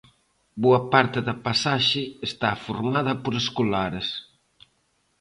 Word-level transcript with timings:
Boa 0.63 0.81
parte 0.93 1.19
da 1.27 1.35
pasaxe 1.45 2.03
está 2.29 2.49
formada 2.65 3.13
por 3.23 3.33
escolares. 3.43 4.07